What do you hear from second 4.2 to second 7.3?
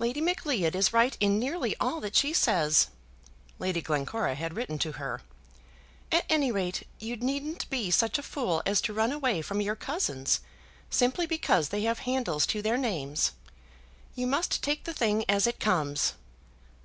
had written to her. "At any rate, you